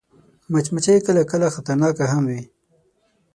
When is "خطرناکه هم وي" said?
1.55-2.41